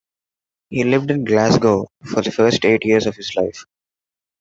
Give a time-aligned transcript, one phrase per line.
[0.71, 3.65] He lived in Glasgow for the first eight years of his life.